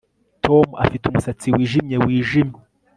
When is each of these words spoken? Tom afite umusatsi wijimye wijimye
Tom 0.45 0.65
afite 0.83 1.03
umusatsi 1.07 1.47
wijimye 1.55 1.95
wijimye 2.05 2.57